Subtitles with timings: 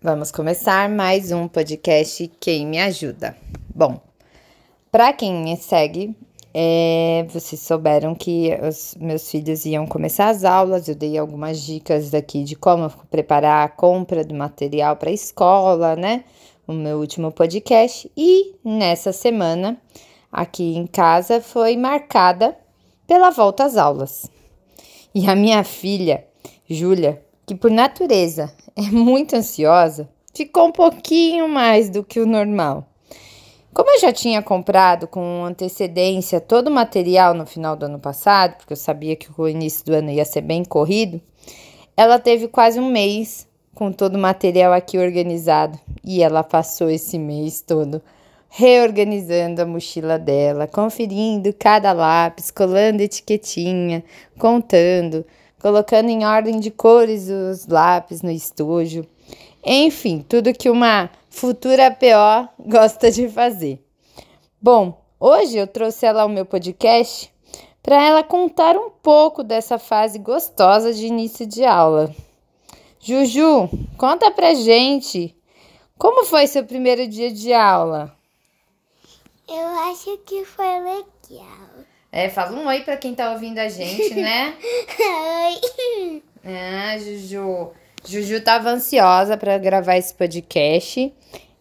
[0.00, 3.36] Vamos começar mais um podcast Quem Me Ajuda.
[3.74, 4.00] Bom,
[4.92, 6.16] para quem me segue,
[6.54, 12.12] é, vocês souberam que os meus filhos iam começar as aulas, eu dei algumas dicas
[12.12, 16.22] daqui de como preparar a compra do material para a escola, né?
[16.64, 18.08] O meu último podcast.
[18.16, 19.76] E nessa semana,
[20.30, 22.56] aqui em casa, foi marcada
[23.04, 24.30] pela volta às aulas.
[25.12, 26.24] E a minha filha,
[26.70, 32.86] Júlia, que por natureza é muito ansiosa, ficou um pouquinho mais do que o normal.
[33.72, 38.56] Como eu já tinha comprado com antecedência todo o material no final do ano passado,
[38.58, 41.22] porque eu sabia que o início do ano ia ser bem corrido,
[41.96, 47.18] ela teve quase um mês com todo o material aqui organizado e ela passou esse
[47.18, 48.02] mês todo
[48.50, 54.02] reorganizando a mochila dela, conferindo cada lápis, colando etiquetinha,
[54.38, 55.24] contando,
[55.60, 59.06] colocando em ordem de cores os lápis no estojo.
[59.64, 63.82] Enfim, tudo que uma futura PO gosta de fazer.
[64.60, 67.32] Bom, hoje eu trouxe ela ao meu podcast
[67.82, 72.14] para ela contar um pouco dessa fase gostosa de início de aula.
[73.00, 75.34] Juju, conta pra gente
[75.98, 78.16] como foi seu primeiro dia de aula?
[79.48, 81.87] Eu acho que foi legal.
[82.18, 84.52] É, fala um oi para quem tá ouvindo a gente, né?
[86.02, 86.20] Oi.
[86.44, 87.70] Ah, Juju.
[88.04, 91.14] Juju estava ansiosa para gravar esse podcast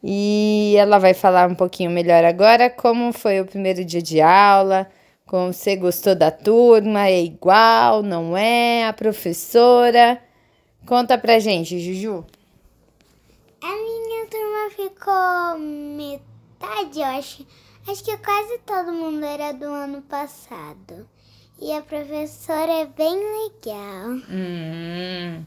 [0.03, 4.89] e ela vai falar um pouquinho melhor agora como foi o primeiro dia de aula,
[5.27, 8.87] como você gostou da turma, é igual, não é?
[8.87, 10.19] A professora.
[10.87, 12.25] Conta pra gente, Juju.
[13.61, 17.45] A minha turma ficou metade, eu acho.
[17.87, 21.07] Acho que quase todo mundo era do ano passado.
[21.59, 24.09] E a professora é bem legal.
[24.29, 25.45] Hum.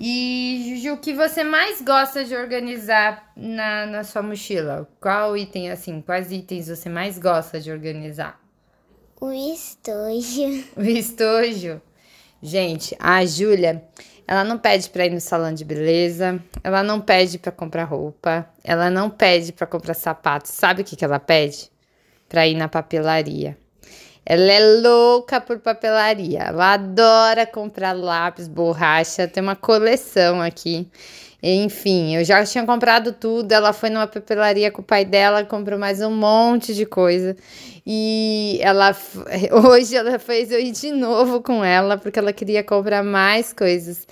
[0.00, 4.88] E, Juju, o que você mais gosta de organizar na, na sua mochila?
[4.98, 8.40] Qual item, assim, quais itens você mais gosta de organizar?
[9.20, 10.64] O estojo.
[10.74, 11.82] O estojo.
[12.40, 13.84] Gente, a Júlia,
[14.28, 18.46] ela não pede para ir no salão de beleza, ela não pede para comprar roupa,
[18.62, 20.50] ela não pede para comprar sapatos.
[20.50, 21.70] Sabe o que, que ela pede?
[22.28, 23.56] Para ir na papelaria.
[24.26, 26.40] Ela é louca por papelaria.
[26.40, 29.26] Ela adora comprar lápis, borracha.
[29.26, 30.86] Tem uma coleção aqui.
[31.42, 33.52] Enfim, eu já tinha comprado tudo.
[33.52, 37.36] Ela foi numa papelaria com o pai dela, comprou mais um monte de coisa.
[37.86, 38.96] E ela
[39.64, 44.06] hoje ela fez eu ir de novo com ela porque ela queria comprar mais coisas.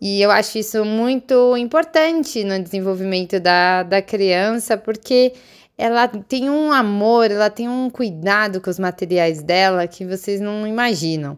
[0.00, 5.32] E eu acho isso muito importante no desenvolvimento da, da criança, porque
[5.76, 10.66] ela tem um amor, ela tem um cuidado com os materiais dela que vocês não
[10.66, 11.36] imaginam.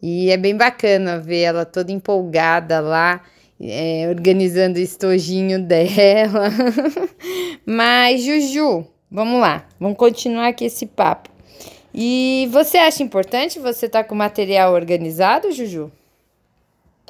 [0.00, 3.20] E é bem bacana ver ela toda empolgada lá,
[3.60, 6.50] é, organizando o estojinho dela.
[7.66, 11.30] Mas, Juju, vamos lá, vamos continuar aqui esse papo.
[11.92, 15.90] E você acha importante você estar tá com o material organizado, Juju?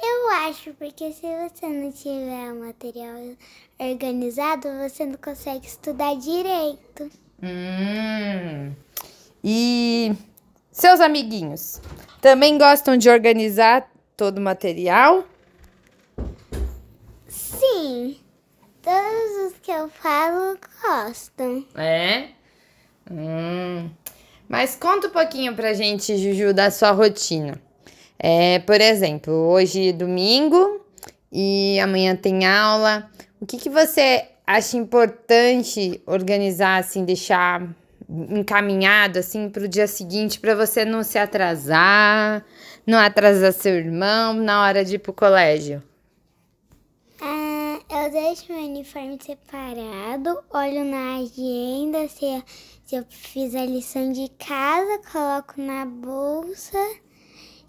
[0.01, 3.15] Eu acho, porque se você não tiver o material
[3.77, 7.11] organizado, você não consegue estudar direito.
[7.43, 8.71] Hum.
[9.43, 10.13] E
[10.71, 11.81] seus amiguinhos
[12.21, 15.25] também gostam de organizar todo o material?
[17.89, 18.17] Sim.
[18.83, 21.65] Todos os que eu falo gostam.
[21.75, 22.27] É?
[23.09, 23.89] Hum.
[24.47, 27.59] Mas conta um pouquinho pra gente, Juju, da sua rotina.
[28.19, 30.85] É, por exemplo, hoje é domingo
[31.31, 33.09] e amanhã tem aula.
[33.41, 37.67] O que, que você acha importante organizar, assim, deixar
[38.07, 42.45] encaminhado assim para o dia seguinte para você não se atrasar,
[42.85, 45.81] não atrasar seu irmão na hora de ir pro colégio?
[47.91, 52.43] Eu deixo meu uniforme separado, olho na agenda se,
[52.85, 56.77] se eu fiz a lição de casa, coloco na bolsa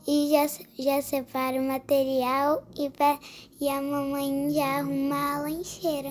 [0.07, 0.47] e já,
[0.79, 2.93] já separa o material e,
[3.65, 6.11] e a mamãe já arruma a lancheira.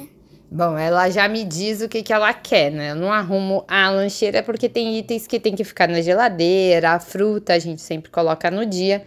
[0.50, 2.90] Bom, ela já me diz o que, que ela quer, né?
[2.90, 7.00] Eu não arrumo a lancheira porque tem itens que tem que ficar na geladeira, a
[7.00, 9.06] fruta a gente sempre coloca no dia.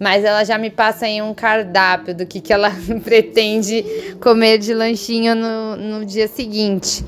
[0.00, 2.70] Mas ela já me passa aí um cardápio do que, que ela
[3.04, 3.84] pretende
[4.18, 7.04] comer de lanchinho no, no dia seguinte.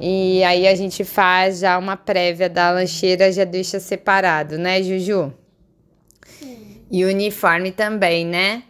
[0.00, 5.34] E aí a gente faz já uma prévia da lancheira, já deixa separado, né, Juju?
[6.90, 8.62] E uniforme também, né?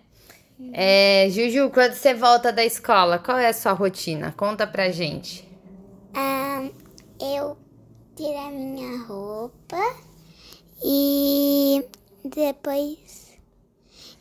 [0.72, 4.34] É, Juju, quando você volta da escola, qual é a sua rotina?
[4.36, 5.48] Conta pra gente.
[6.12, 6.68] Ah,
[7.20, 7.56] eu
[8.16, 9.78] tiro a minha roupa
[10.84, 11.84] e
[12.24, 13.23] depois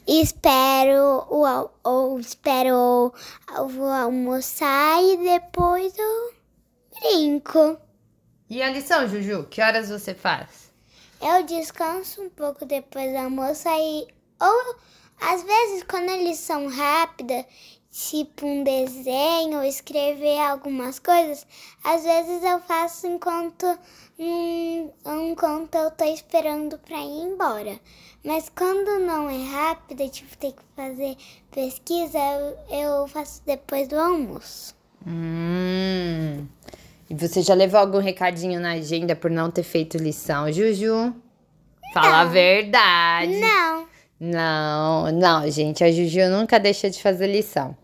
[0.07, 3.13] Espero o ou espero
[3.69, 6.33] vou almoçar e depois eu
[6.99, 7.77] brinco.
[8.49, 9.47] E a lição, Juju?
[9.49, 10.71] Que horas você faz?
[11.21, 14.05] Eu descanso um pouco depois do almoço aí
[14.41, 14.75] ou
[15.21, 17.45] às vezes quando eles são rápidas,
[17.93, 21.45] tipo um desenho ou escrever algumas coisas,
[21.83, 23.67] às vezes eu faço enquanto
[24.17, 27.79] hum, enquanto eu tô esperando para ir embora.
[28.25, 31.15] Mas quando não é rápida, tipo, tem que fazer
[31.51, 34.75] pesquisa, eu, eu faço depois do almoço.
[35.05, 36.47] Hum.
[37.09, 41.13] E você já levou algum recadinho na agenda por não ter feito lição, Juju?
[41.93, 43.39] Fala a verdade.
[43.39, 43.92] Não.
[44.25, 47.75] Não, não, gente, a Juju nunca deixa de fazer lição.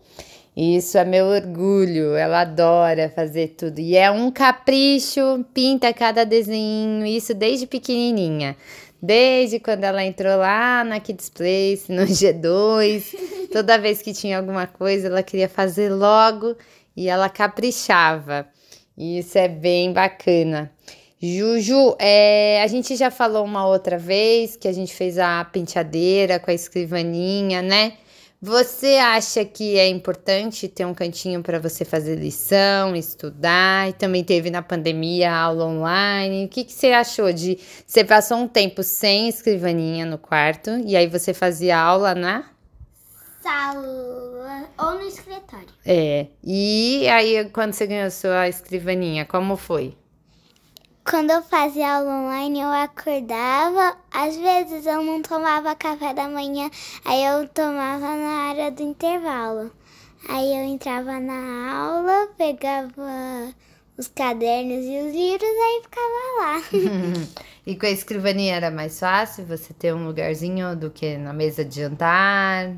[0.56, 3.78] Isso é meu orgulho, ela adora fazer tudo.
[3.78, 8.56] E é um capricho, pinta cada desenho, isso desde pequenininha.
[9.02, 14.66] Desde quando ela entrou lá na Kids Place, no G2, toda vez que tinha alguma
[14.66, 16.56] coisa, ela queria fazer logo
[16.96, 18.48] e ela caprichava.
[18.96, 20.72] Isso é bem bacana.
[21.22, 26.40] Juju, é, a gente já falou uma outra vez que a gente fez a penteadeira
[26.40, 27.92] com a escrivaninha, né?
[28.40, 33.90] Você acha que é importante ter um cantinho para você fazer lição, estudar?
[33.90, 36.46] E também teve na pandemia aula online.
[36.46, 37.58] O que, que você achou de.
[37.86, 42.46] Você passou um tempo sem escrivaninha no quarto e aí você fazia aula na
[43.42, 45.68] sala ou no escritório.
[45.84, 46.28] É.
[46.42, 49.99] E aí, quando você ganhou sua escrivaninha, como foi?
[51.04, 53.96] Quando eu fazia aula online, eu acordava.
[54.10, 56.70] Às vezes eu não tomava café da manhã,
[57.04, 59.72] aí eu tomava na área do intervalo.
[60.28, 63.54] Aí eu entrava na aula, pegava
[63.96, 66.06] os cadernos e os livros, aí ficava
[66.40, 66.62] lá.
[67.66, 71.64] e com a escrivaninha era mais fácil você ter um lugarzinho do que na mesa
[71.64, 72.74] de jantar?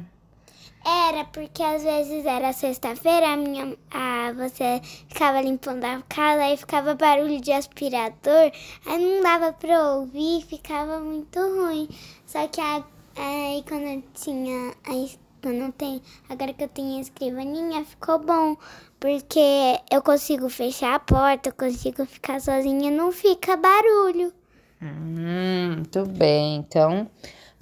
[0.85, 6.57] Era, porque às vezes era sexta-feira, a minha, a, você ficava limpando a casa, aí
[6.57, 8.51] ficava barulho de aspirador,
[8.85, 11.89] aí não dava pra ouvir, ficava muito ruim.
[12.27, 12.83] Só que a,
[13.17, 18.57] aí quando eu tinha, aí, quando tenho, agora que eu tenho a escrivaninha, ficou bom,
[18.99, 24.33] porque eu consigo fechar a porta, eu consigo ficar sozinha, não fica barulho.
[24.83, 27.09] Hum, muito bem, então,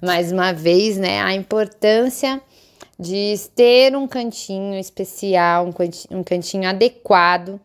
[0.01, 2.41] mais uma vez, né, a importância
[3.01, 5.67] de ter um cantinho especial,
[6.11, 7.59] um cantinho, adequado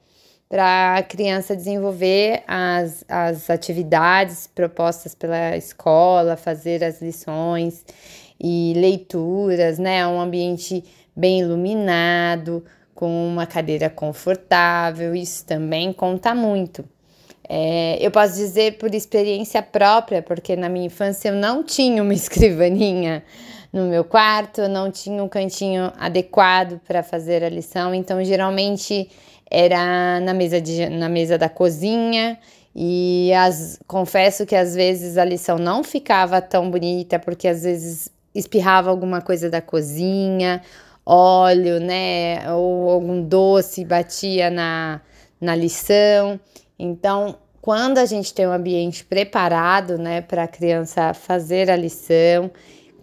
[0.47, 7.83] para a criança desenvolver as, as atividades propostas pela escola, fazer as lições
[8.39, 10.07] e leituras, né?
[10.07, 10.81] Um ambiente
[11.13, 16.85] bem iluminado, com uma cadeira confortável, isso também conta muito.
[17.47, 22.13] É, eu posso dizer por experiência própria, porque na minha infância eu não tinha uma
[22.15, 23.21] escrivaninha
[23.75, 29.09] no meu quarto, não tinha um cantinho adequado para fazer a lição, então geralmente
[29.51, 32.39] era na mesa, de, na mesa da cozinha.
[32.73, 38.09] E as, confesso que às vezes a lição não ficava tão bonita, porque às vezes
[38.33, 40.61] espirrava alguma coisa da cozinha,
[41.05, 42.49] óleo, né?
[42.53, 45.01] Ou algum doce batia na,
[45.39, 46.39] na lição.
[46.79, 52.51] Então, quando a gente tem um ambiente preparado, né, para a criança fazer a lição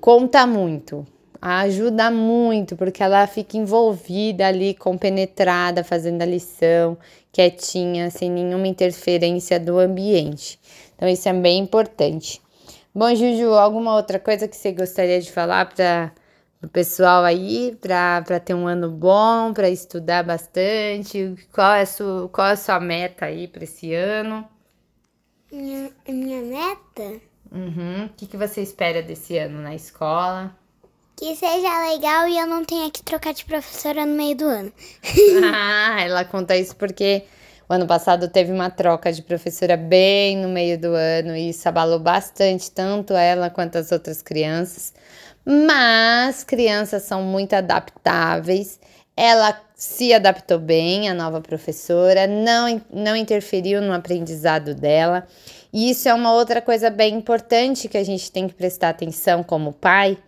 [0.02, 1.06] conta muito,
[1.40, 6.98] ajuda muito, porque ela fica envolvida ali, compenetrada, fazendo a lição,
[7.30, 10.58] quietinha, sem nenhuma interferência do ambiente.
[10.96, 12.42] Então, isso é bem importante.
[12.92, 16.12] Bom, Juju, alguma outra coisa que você gostaria de falar para
[16.60, 21.36] o pessoal aí, para ter um ano bom, para estudar bastante?
[21.52, 24.44] Qual é, a sua, qual é a sua meta aí para esse ano?
[25.52, 27.31] Minha, minha meta?
[27.52, 28.06] Uhum.
[28.06, 30.56] O que, que você espera desse ano na escola?
[31.16, 34.72] Que seja legal e eu não tenha que trocar de professora no meio do ano.
[35.54, 37.24] ah, ela conta isso porque
[37.68, 41.68] o ano passado teve uma troca de professora bem no meio do ano e isso
[41.68, 44.92] abalou bastante, tanto ela quanto as outras crianças.
[45.44, 48.80] Mas crianças são muito adaptáveis.
[49.16, 55.26] Ela se adaptou bem, a nova professora, não, não interferiu no aprendizado dela.
[55.72, 59.42] E isso é uma outra coisa bem importante que a gente tem que prestar atenção
[59.42, 60.18] como pai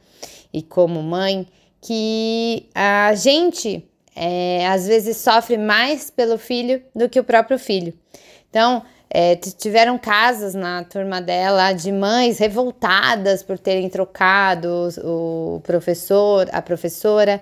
[0.52, 1.46] e como mãe,
[1.80, 3.86] que a gente
[4.16, 7.92] é, às vezes sofre mais pelo filho do que o próprio filho.
[8.48, 16.48] Então, é, tiveram casos na turma dela de mães revoltadas por terem trocado o professor,
[16.52, 17.40] a professora,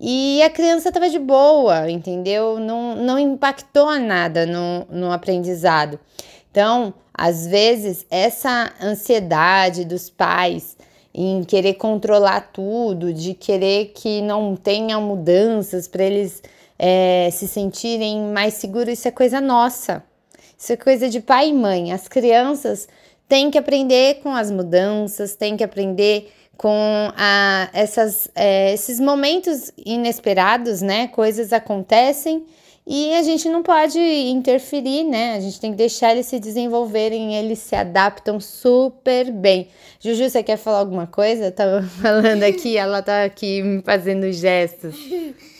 [0.00, 2.58] e a criança estava de boa, entendeu?
[2.58, 6.00] Não, não impactou nada no, no aprendizado.
[6.50, 10.76] Então, às vezes, essa ansiedade dos pais
[11.14, 16.42] em querer controlar tudo, de querer que não tenha mudanças para eles
[16.78, 20.02] é, se sentirem mais seguros, isso é coisa nossa.
[20.58, 21.92] Isso é coisa de pai e mãe.
[21.92, 22.88] As crianças
[23.28, 29.72] têm que aprender com as mudanças, têm que aprender com a, essas, é, esses momentos
[29.76, 31.08] inesperados, né?
[31.08, 32.44] Coisas acontecem
[32.86, 35.36] e a gente não pode interferir, né?
[35.36, 39.68] A gente tem que deixar eles se desenvolverem, eles se adaptam super bem.
[40.00, 41.46] Juju, você quer falar alguma coisa?
[41.46, 44.96] Eu tava falando aqui, ela tá aqui me fazendo gestos.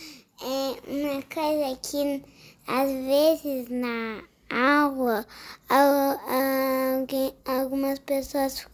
[0.44, 2.24] É uma coisa que
[2.66, 5.24] às vezes na aula
[5.68, 8.66] alguém, algumas pessoas,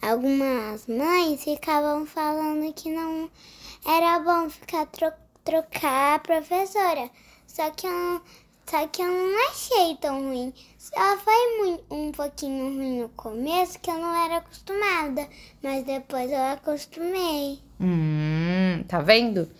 [0.00, 3.28] algumas mães ficavam falando que não
[3.84, 5.12] era bom ficar tro
[5.44, 7.10] trocar a professora.
[7.58, 8.20] Só que eu,
[8.70, 10.54] só que eu não achei tão ruim.
[10.78, 15.26] Só foi muito, um pouquinho ruim no começo que eu não era acostumada,
[15.60, 17.58] mas depois eu acostumei.
[17.80, 19.50] Hum, tá vendo?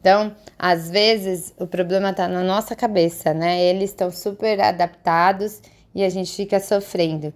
[0.00, 3.60] Então, às vezes o problema tá na nossa cabeça, né?
[3.60, 5.60] Eles estão super adaptados
[5.92, 7.34] e a gente fica sofrendo.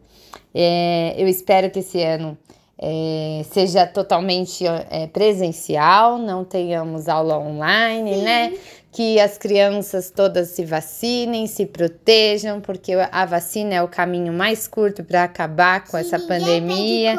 [0.55, 2.39] É, eu espero que esse ano
[2.79, 8.23] é, seja totalmente é, presencial, não tenhamos aula online, Sim.
[8.23, 8.53] né?
[8.93, 14.69] Que as crianças todas se vacinem, se protejam, porque a vacina é o caminho mais
[14.69, 17.19] curto para acabar com essa pandemia.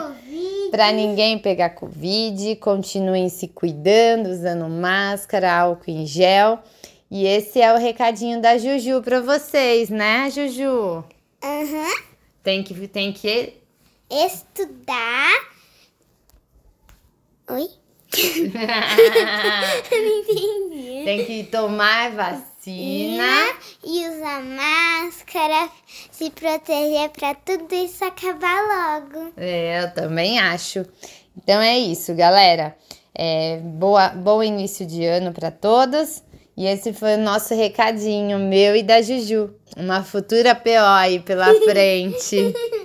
[0.69, 6.59] Para ninguém pegar Covid, continuem se cuidando, usando máscara, álcool em gel.
[7.09, 11.03] E esse é o recadinho da Juju para vocês, né, Juju?
[11.43, 11.63] Aham.
[11.63, 12.03] Uhum.
[12.41, 13.53] Tem que, tem que
[14.09, 15.31] estudar.
[17.49, 17.82] Oi?
[19.91, 21.03] Não entendi.
[21.03, 22.53] Tem que tomar vacina.
[23.83, 25.69] E usar máscara,
[26.11, 29.33] se proteger para tudo isso acabar logo.
[29.35, 30.85] É, eu também acho.
[31.37, 32.75] Então é isso, galera.
[33.15, 36.23] É, boa, bom início de ano para todos.
[36.55, 39.53] E esse foi o nosso recadinho, meu e da Juju.
[39.75, 42.53] Uma futura PO aí pela frente.